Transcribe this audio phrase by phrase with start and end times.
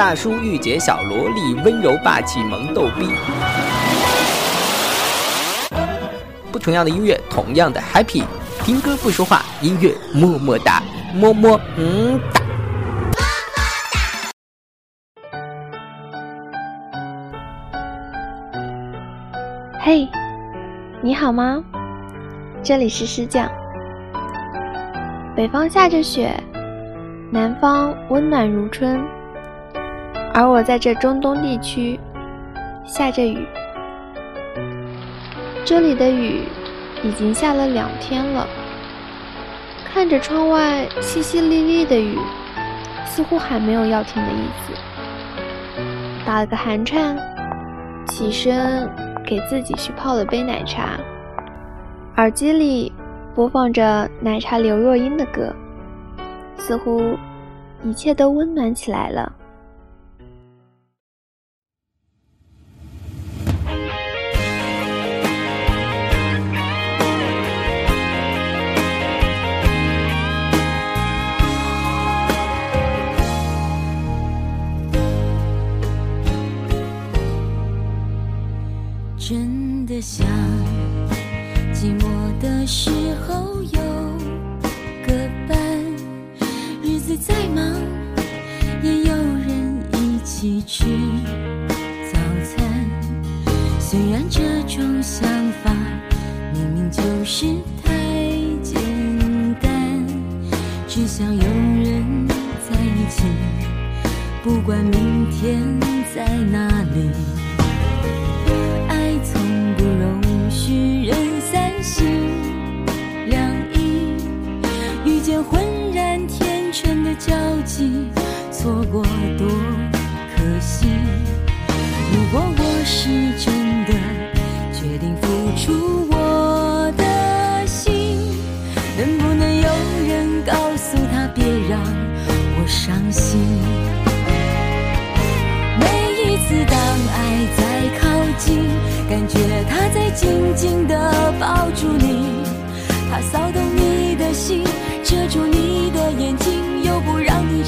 [0.00, 3.06] 大叔御姐小萝莉，温柔霸气萌逗逼。
[6.50, 8.24] 不同样的音乐，同样的 happy。
[8.64, 10.82] 听歌不说话，音乐么么哒，
[11.14, 12.40] 么么嗯哒。
[19.82, 20.08] 嘿，
[21.02, 21.62] 你好吗？
[22.62, 23.46] 这里是诗酱。
[25.36, 26.32] 北方下着雪，
[27.30, 28.98] 南方温暖如春，
[30.40, 32.00] 而我在这中东地区
[32.82, 33.46] 下着雨。
[35.66, 36.44] 这里的雨
[37.02, 38.48] 已经下了两天了，
[39.84, 42.16] 看着窗外淅淅沥沥的雨，
[43.04, 44.72] 似乎还没有要停的意思。
[46.24, 47.18] 打了个寒颤，
[48.06, 48.88] 起身
[49.22, 50.98] 给自己去泡了杯奶茶，
[52.16, 52.90] 耳机里
[53.34, 55.54] 播放着奶茶刘若英的歌，
[56.56, 57.14] 似乎
[57.84, 59.30] 一切都温暖起来了。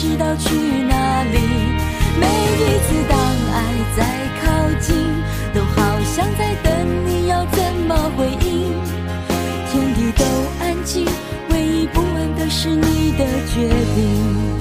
[0.00, 0.56] 知道去
[0.88, 1.38] 哪里。
[2.18, 3.18] 每一次当
[3.52, 3.62] 爱
[3.94, 4.02] 在
[4.40, 4.48] 靠
[4.80, 4.96] 近，
[5.52, 8.72] 都好像在等你要怎么回应。
[9.70, 10.24] 天地都
[10.64, 11.04] 安静，
[11.50, 14.59] 唯一不安的是你的决定。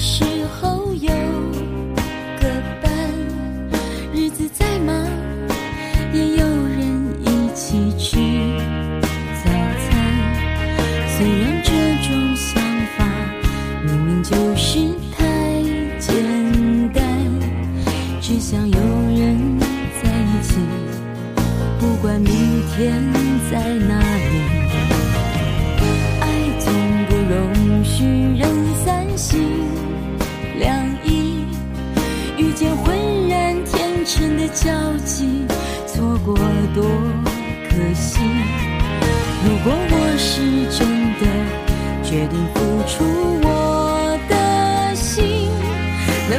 [0.00, 0.69] 时候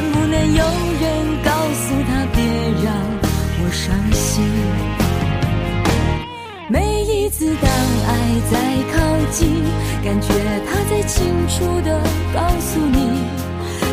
[0.02, 0.64] 能不能有
[1.00, 1.10] 人
[1.44, 2.42] 告诉他别
[2.82, 2.92] 让
[3.62, 4.42] 我伤心？
[6.68, 7.70] 每一次当
[8.08, 8.10] 爱
[8.50, 8.58] 在
[8.92, 8.96] 靠
[9.30, 9.62] 近，
[10.04, 10.34] 感觉
[10.66, 12.02] 他在清楚的
[12.34, 13.22] 告诉你，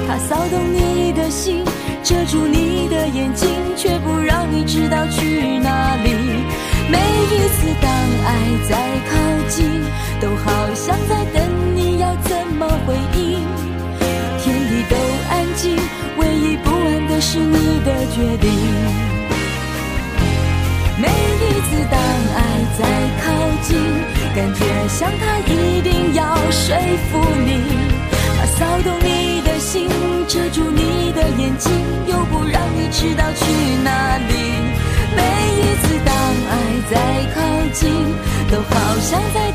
[0.07, 1.63] 他骚动你的心。
[2.01, 6.09] 遮住你的眼睛，却不让你知道去哪里。
[6.89, 7.91] 每一次当
[8.25, 8.35] 爱
[8.67, 8.75] 在
[9.11, 9.69] 靠近，
[10.19, 13.68] 都好像在等你要怎么回应。
[15.59, 15.75] 天地都安静，
[16.17, 18.49] 唯一不安的是你的决定。
[20.97, 21.99] 每一次当
[22.35, 22.39] 爱
[22.77, 22.79] 在
[23.21, 23.25] 靠
[23.61, 23.77] 近，
[24.35, 25.21] 感觉像他
[25.51, 26.75] 一定要说
[27.11, 27.49] 服你。
[28.37, 29.89] 他骚动你的心，
[30.27, 31.71] 遮住你的眼睛，
[32.07, 33.45] 又不让你知道去
[33.83, 34.33] 哪里。
[35.15, 35.21] 每
[35.59, 36.15] 一次当
[36.49, 36.51] 爱
[36.89, 36.95] 在
[37.35, 37.37] 靠
[37.73, 37.91] 近，
[38.49, 39.51] 都好像在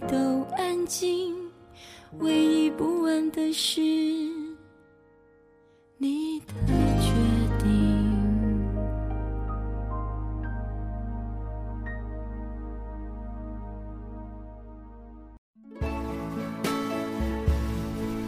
[0.00, 0.16] 都
[0.56, 1.34] 安静，
[2.18, 3.80] 唯一不安的是
[5.98, 6.44] 你的。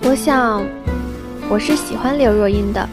[0.08, 0.64] 我想，
[1.50, 2.88] 我是喜欢刘若英的，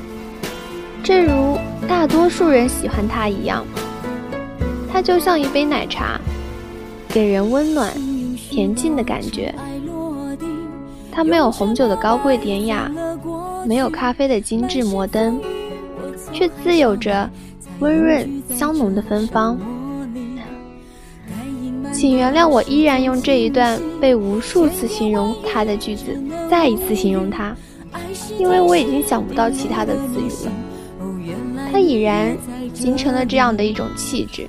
[1.04, 3.64] 正如大多数人喜欢她一样，
[4.92, 6.20] 她就像一杯奶茶，
[7.10, 7.94] 给人温暖，
[8.54, 9.54] 恬静的感觉。
[11.12, 12.92] 它没有红酒的高贵典雅，
[13.66, 15.40] 没有咖啡的精致摩登，
[16.32, 17.28] 却自有着
[17.80, 19.58] 温润香浓的芬芳。
[21.92, 26.20] 请原谅我依然用这一段被无数次形容他的句子
[26.50, 27.56] 再一次形容他，
[28.38, 30.52] 因为我已经想不到其他的词语了。
[31.72, 32.36] 他已然
[32.74, 34.48] 形成了这样的一种气质，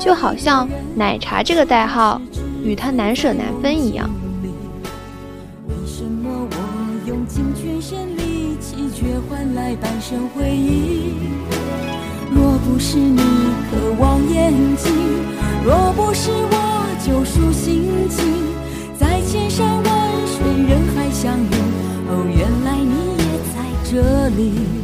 [0.00, 2.20] 就好像奶茶这个代号
[2.64, 4.08] 与他难舍难分一样。
[5.68, 11.12] 为什么我用尽全身力气，却换来半生回忆？
[12.34, 13.20] 若不是你
[13.70, 14.92] 渴望眼睛。
[15.62, 18.24] 若不是我救赎心情，
[18.98, 19.86] 在千山万
[20.26, 21.54] 水人海相遇，
[22.08, 24.83] 哦，原来你也在这里。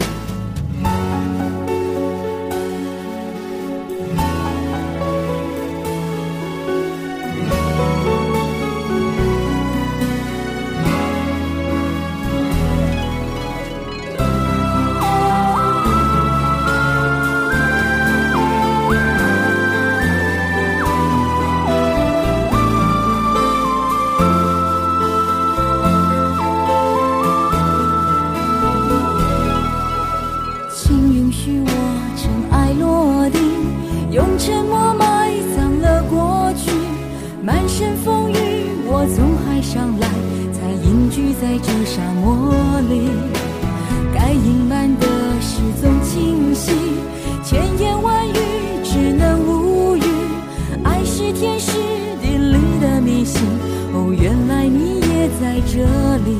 [55.50, 55.81] 在这
[56.19, 56.31] 里。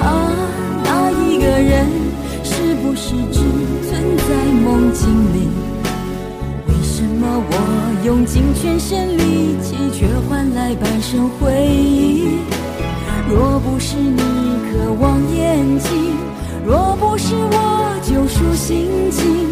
[0.00, 0.32] 啊，
[0.82, 1.86] 那一个人
[2.42, 3.40] 是不是只
[3.86, 5.48] 存在梦境里？
[6.66, 12.38] 为什么我用尽全身力气，却换来半生回忆？
[13.28, 14.22] 若不是你
[14.72, 16.16] 渴望眼睛，
[16.64, 19.46] 若不是我救赎心情，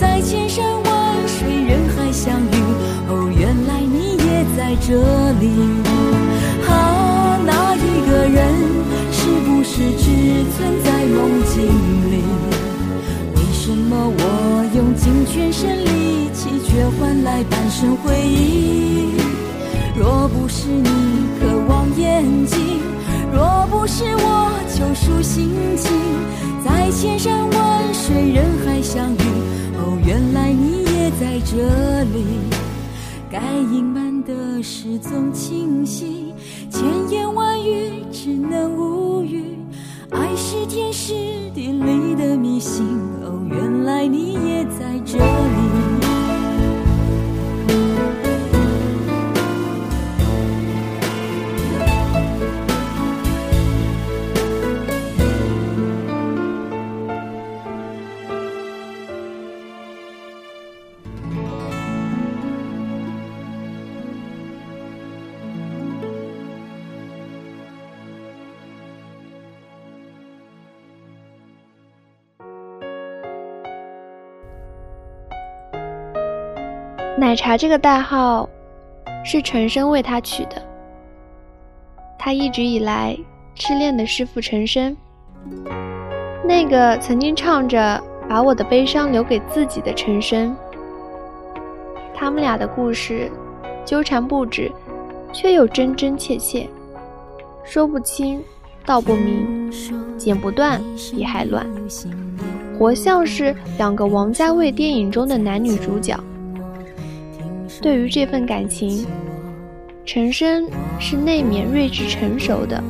[0.00, 2.56] 在千山万水人海相遇，
[3.10, 4.96] 哦，原来你也在这
[5.38, 5.50] 里。
[9.72, 10.04] 是只
[10.56, 11.62] 存在梦境
[12.10, 12.24] 里？
[13.36, 19.14] 为什么我用尽全身力气，却换来半生回忆？
[19.96, 20.88] 若不是你
[21.38, 22.80] 渴望眼睛，
[23.32, 25.92] 若不是我救赎心情，
[26.64, 29.22] 在千山万水人海相遇，
[29.78, 32.26] 哦，原来你也在这里。
[33.30, 33.40] 该
[33.72, 36.34] 隐瞒的事总清晰，
[36.68, 39.59] 千言万语只能无语。
[40.10, 41.14] 爱是天时
[41.54, 42.84] 地利的迷信，
[43.22, 45.89] 哦，原来你也在这里。
[77.20, 78.48] 奶茶这个代号
[79.22, 80.52] 是陈升为他取的。
[82.18, 83.14] 他一直以来
[83.54, 84.96] 痴恋的师傅陈升，
[86.42, 90.56] 那个曾经唱着“把我的悲伤留给自己的”陈升。
[92.14, 93.30] 他们俩的故事
[93.84, 94.72] 纠缠不止，
[95.30, 96.66] 却又真真切切，
[97.62, 98.42] 说不清
[98.86, 99.70] 道不明，
[100.16, 100.80] 剪不断
[101.12, 101.66] 理还乱，
[102.78, 106.18] 活像是两个王家卫电影中的男女主角。
[107.82, 109.06] 对于这份感情，
[110.04, 110.68] 陈深
[110.98, 112.82] 是内敛、睿智、成熟的，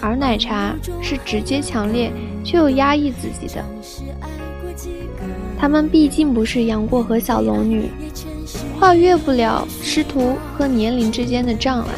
[0.00, 2.12] 而奶茶是直接、强烈
[2.44, 3.64] 却又压抑自己的。
[5.58, 7.90] 他们毕竟不是杨过和小龙女，
[8.78, 11.88] 跨越不了师徒和年龄之间的障碍。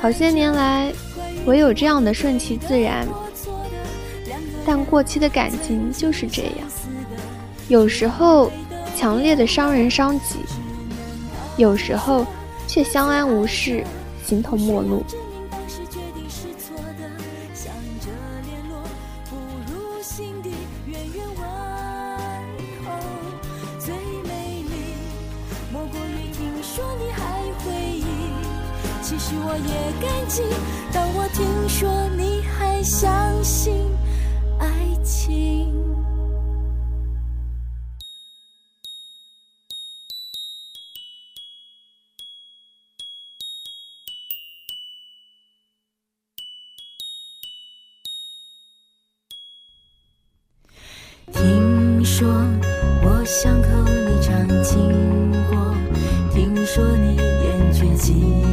[0.00, 0.92] 好些年来，
[1.46, 3.06] 唯有这样的顺其自然。
[4.66, 6.68] 但过期的感情就是这样，
[7.68, 8.50] 有时候。
[9.00, 10.40] 强烈的伤人伤己，
[11.56, 12.26] 有时候
[12.66, 13.82] 却相安无事，
[14.26, 15.02] 形同陌路。
[51.32, 52.28] 听说
[53.02, 55.74] 我想和你常经过，
[56.32, 58.49] 听说你厌倦寂寞，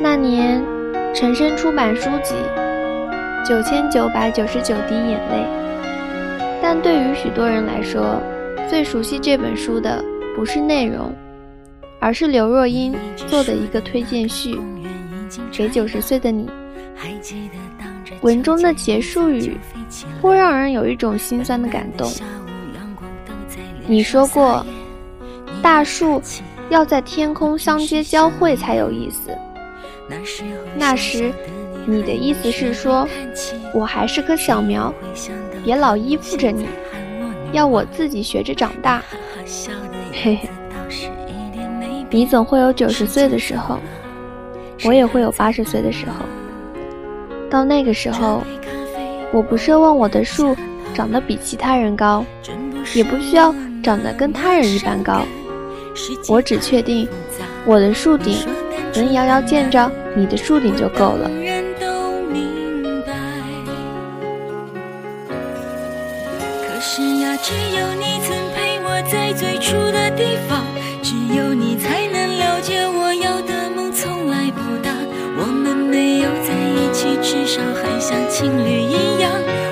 [0.00, 0.62] 那年，
[1.12, 2.34] 陈升出版书籍
[3.46, 5.44] 《九千九百九十九滴眼泪》，
[6.62, 8.22] 但对于许多人来说，
[8.70, 10.02] 最熟悉这本书的
[10.36, 11.12] 不是内容，
[12.00, 14.58] 而是刘若英做的一个推荐序，
[15.50, 16.48] 给九十岁的你。
[18.22, 19.56] 文中的结束语，
[20.20, 22.10] 颇让人有一种心酸的感动。
[23.86, 24.64] 你说过，
[25.62, 26.20] 大树
[26.68, 29.30] 要在天空相接交汇才有意思。
[30.76, 31.32] 那时，
[31.86, 33.08] 你的意思是说，
[33.72, 34.92] 我还是棵小苗，
[35.64, 36.66] 别老依附着你，
[37.52, 39.02] 要我自己学着长大。
[40.12, 40.48] 嘿嘿，
[42.10, 43.78] 你总会有九十岁的时候，
[44.84, 46.24] 我也会有八十岁的时候。
[47.50, 48.42] 到那个时候，
[49.30, 50.56] 我不奢望我的树
[50.94, 52.24] 长得比其他人高，
[52.94, 55.22] 也不需要长得跟他人一般高。
[56.28, 57.06] 我只确定，
[57.66, 58.38] 我的树顶
[58.94, 61.30] 能遥遥见着你的树顶就够了。
[66.66, 70.64] 可是呀，只有你曾陪我在最初的地方，
[71.02, 74.90] 只有你才能了解我要的梦从来不大。
[75.38, 79.30] 我们没有在一起，至少还像情侣一样。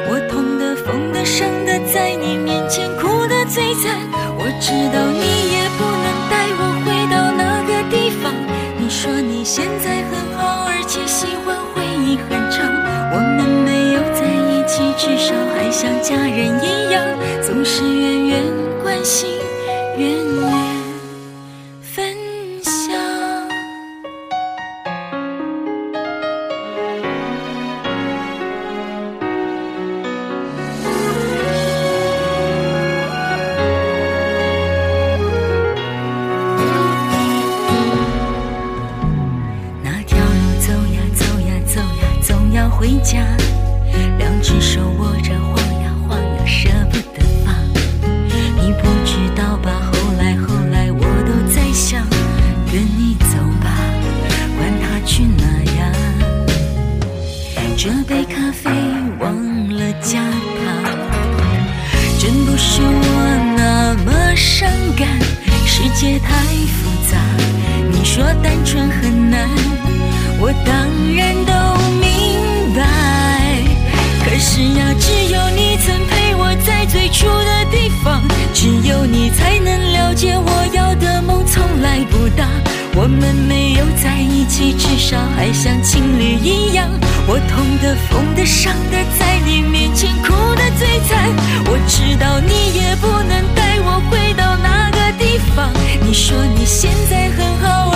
[0.09, 3.99] 我痛的、疯的、伤的，在你面前哭得最惨。
[4.38, 8.33] 我知道你也不能带我回到那个地方。
[8.78, 12.71] 你说你现在很好，而且喜欢回忆很长。
[13.11, 17.02] 我们没有在一起，至少还像家人一样，
[17.42, 18.25] 总是远
[68.16, 69.46] 说单纯很难，
[70.40, 70.75] 我当
[71.14, 71.52] 然都
[72.00, 72.80] 明白。
[74.25, 78.23] 可是呀，只有你曾陪我在最初的地方，
[78.54, 82.49] 只有你才能了解我要的梦从来不大。
[82.94, 86.88] 我们没有在一起，至少还像情侣一样。
[87.28, 91.37] 我痛的、疯的、伤的，在你面前哭的最惨。
[91.66, 95.70] 我知道你也不能带我回到那个地方。
[96.00, 97.90] 你说你现在很好，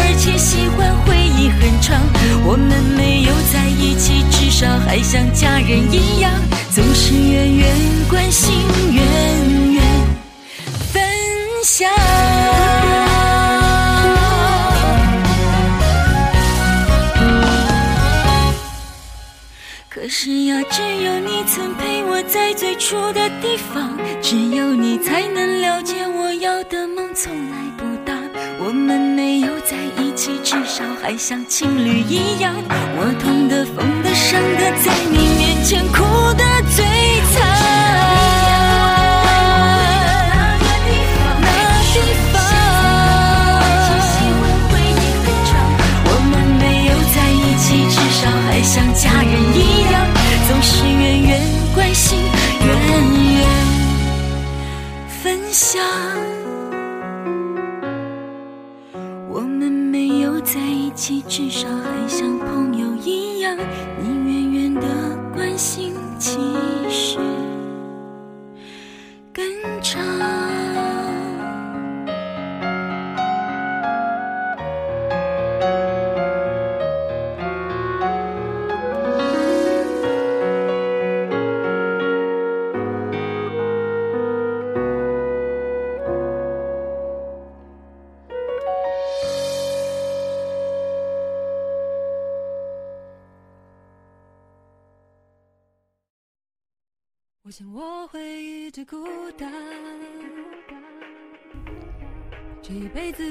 [0.81, 2.01] 欢回忆很长。
[2.47, 6.33] 我们没有在一起，至少还像家人一样，
[6.71, 7.69] 总是远远
[8.09, 8.55] 关心，
[8.91, 9.05] 远
[9.75, 9.83] 远
[10.91, 11.03] 分
[11.63, 11.87] 享。
[19.91, 27.70] 可是呀，只有你曾陪我在最初的地方，只有你才能了解我要的梦从来。
[28.71, 32.55] 我们没有在一起，至少还像情侣一样。
[32.69, 36.45] 我痛的、疯的、伤的，在你面前哭的
[36.77, 37.20] 最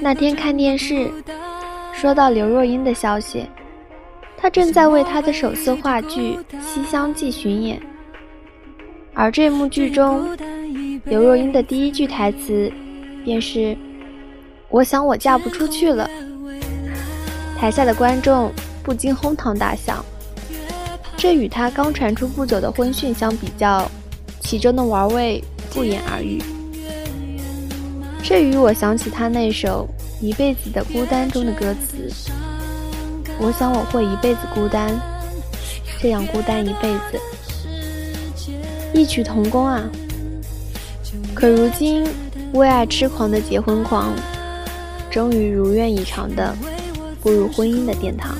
[0.01, 1.09] 那天看电视，
[1.93, 3.47] 说到刘若英的消息，
[4.37, 7.81] 她正在为她的首次话剧《西厢记》巡演，
[9.15, 10.37] 而这幕剧中，
[11.05, 12.71] 刘若英的第一句台词
[13.23, 13.75] 便是
[14.69, 16.07] “我想我嫁不出去了”。
[17.57, 18.51] 台下的观众
[18.83, 20.05] 不禁哄堂大笑，
[21.17, 23.89] 这与她刚传出不久的婚讯相比较。
[24.39, 26.41] 其中的玩味不言而喻，
[28.23, 29.87] 这与我想起他那首
[30.25, 32.09] 《一辈子的孤单》中的歌词
[33.39, 34.99] ：“我想我会一辈子孤单，
[36.01, 37.19] 这样孤单一辈子。”
[38.91, 39.83] 异曲同工啊！
[41.35, 42.03] 可如今
[42.53, 44.13] 为爱痴狂的结婚狂，
[45.11, 46.55] 终于如愿以偿的
[47.21, 48.35] 步入婚姻的殿堂。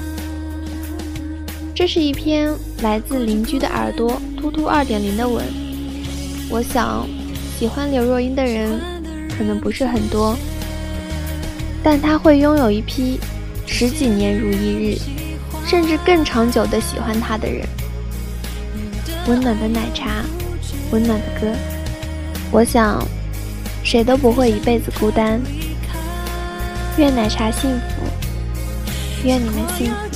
[1.75, 5.45] 这是一篇来自邻居的耳朵突突二点零的文。
[6.51, 7.07] 我想，
[7.59, 8.79] 喜欢刘若英的人
[9.37, 10.35] 可能不是很多，
[11.83, 13.19] 但她会拥有一批
[13.67, 14.97] 十几年如一日，
[15.67, 17.67] 甚至更长久的喜欢她的人。
[19.27, 20.23] 温暖的奶茶，
[20.89, 21.55] 温暖的歌，
[22.51, 22.99] 我想，
[23.83, 25.39] 谁都不会一辈子孤单。
[26.97, 30.08] 愿奶茶幸福，愿你们幸福。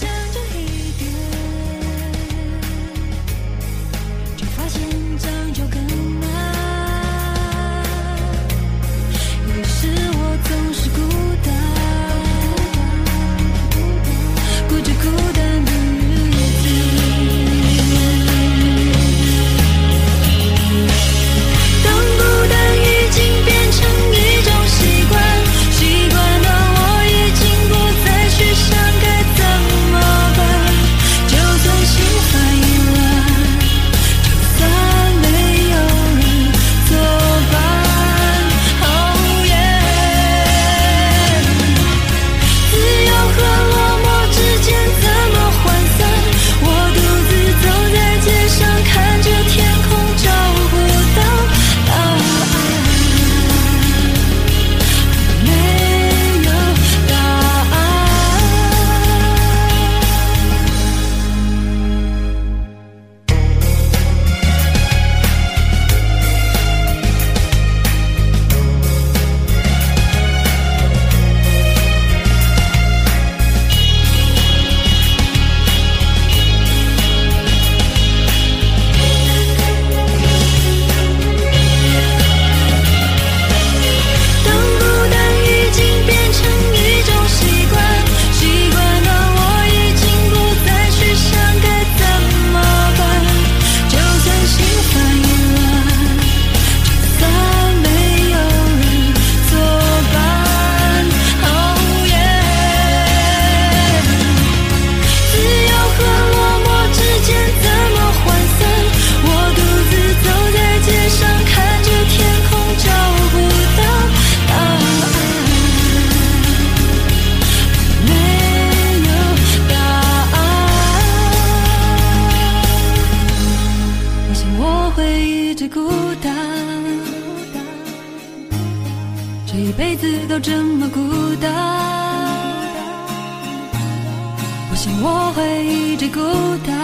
[136.13, 136.19] 孤
[136.63, 136.82] 单。